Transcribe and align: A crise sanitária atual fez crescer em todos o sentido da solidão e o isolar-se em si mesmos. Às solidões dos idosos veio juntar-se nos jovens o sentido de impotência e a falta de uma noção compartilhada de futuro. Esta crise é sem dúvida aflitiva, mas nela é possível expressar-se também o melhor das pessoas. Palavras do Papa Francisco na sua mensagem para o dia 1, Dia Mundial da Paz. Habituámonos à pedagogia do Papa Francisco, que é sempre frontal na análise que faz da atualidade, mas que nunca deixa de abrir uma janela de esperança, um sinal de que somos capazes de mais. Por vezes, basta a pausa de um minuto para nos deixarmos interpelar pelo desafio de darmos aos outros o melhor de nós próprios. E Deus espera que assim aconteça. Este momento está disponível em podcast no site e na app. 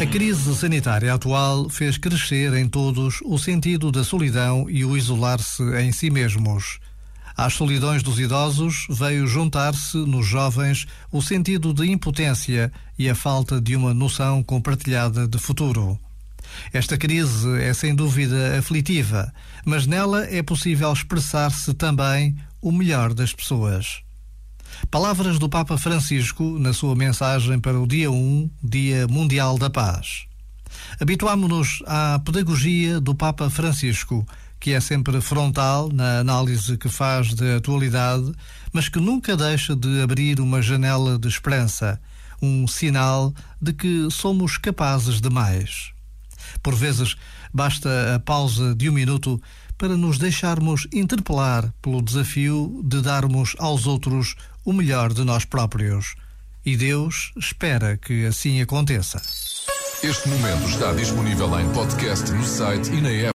A 0.00 0.06
crise 0.06 0.54
sanitária 0.56 1.14
atual 1.14 1.68
fez 1.68 1.96
crescer 1.96 2.52
em 2.54 2.68
todos 2.68 3.20
o 3.24 3.38
sentido 3.38 3.92
da 3.92 4.02
solidão 4.02 4.68
e 4.68 4.84
o 4.84 4.96
isolar-se 4.96 5.62
em 5.80 5.92
si 5.92 6.10
mesmos. 6.10 6.80
Às 7.36 7.54
solidões 7.54 8.02
dos 8.02 8.18
idosos 8.18 8.86
veio 8.90 9.26
juntar-se 9.26 9.96
nos 9.96 10.26
jovens 10.26 10.86
o 11.12 11.22
sentido 11.22 11.72
de 11.72 11.90
impotência 11.90 12.72
e 12.98 13.08
a 13.08 13.14
falta 13.14 13.60
de 13.60 13.76
uma 13.76 13.94
noção 13.94 14.42
compartilhada 14.42 15.26
de 15.28 15.38
futuro. 15.38 15.98
Esta 16.72 16.98
crise 16.98 17.60
é 17.60 17.72
sem 17.72 17.94
dúvida 17.94 18.58
aflitiva, 18.58 19.32
mas 19.64 19.86
nela 19.86 20.24
é 20.24 20.42
possível 20.42 20.92
expressar-se 20.92 21.72
também 21.72 22.36
o 22.60 22.70
melhor 22.70 23.14
das 23.14 23.32
pessoas. 23.32 24.03
Palavras 24.90 25.38
do 25.38 25.48
Papa 25.48 25.76
Francisco 25.76 26.58
na 26.58 26.72
sua 26.72 26.94
mensagem 26.94 27.58
para 27.58 27.80
o 27.80 27.86
dia 27.86 28.10
1, 28.10 28.50
Dia 28.62 29.06
Mundial 29.08 29.58
da 29.58 29.68
Paz. 29.68 30.26
Habituámonos 31.00 31.82
à 31.86 32.20
pedagogia 32.24 33.00
do 33.00 33.14
Papa 33.14 33.50
Francisco, 33.50 34.26
que 34.60 34.72
é 34.72 34.80
sempre 34.80 35.20
frontal 35.20 35.90
na 35.92 36.20
análise 36.20 36.76
que 36.76 36.88
faz 36.88 37.34
da 37.34 37.56
atualidade, 37.56 38.32
mas 38.72 38.88
que 38.88 38.98
nunca 38.98 39.36
deixa 39.36 39.74
de 39.74 40.00
abrir 40.00 40.40
uma 40.40 40.62
janela 40.62 41.18
de 41.18 41.28
esperança, 41.28 42.00
um 42.40 42.66
sinal 42.66 43.34
de 43.60 43.72
que 43.72 44.08
somos 44.10 44.56
capazes 44.56 45.20
de 45.20 45.30
mais. 45.30 45.92
Por 46.62 46.74
vezes, 46.74 47.16
basta 47.52 48.14
a 48.14 48.18
pausa 48.18 48.74
de 48.74 48.88
um 48.88 48.92
minuto 48.92 49.40
para 49.76 49.96
nos 49.96 50.18
deixarmos 50.18 50.86
interpelar 50.92 51.72
pelo 51.82 52.02
desafio 52.02 52.80
de 52.84 53.00
darmos 53.00 53.54
aos 53.58 53.86
outros 53.86 54.34
o 54.64 54.72
melhor 54.72 55.12
de 55.12 55.24
nós 55.24 55.44
próprios. 55.44 56.14
E 56.64 56.76
Deus 56.76 57.32
espera 57.36 57.96
que 57.96 58.24
assim 58.26 58.60
aconteça. 58.60 59.20
Este 60.02 60.28
momento 60.28 60.68
está 60.68 60.92
disponível 60.92 61.58
em 61.58 61.70
podcast 61.72 62.30
no 62.30 62.44
site 62.44 62.90
e 62.92 63.00
na 63.00 63.08
app. 63.08 63.32